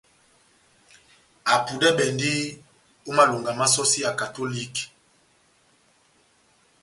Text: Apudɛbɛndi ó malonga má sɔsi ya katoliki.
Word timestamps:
Apudɛbɛndi 1.53 2.31
ó 3.07 3.09
malonga 3.17 3.51
má 3.59 3.65
sɔsi 3.73 3.99
ya 4.03 4.11
katoliki. 4.19 4.83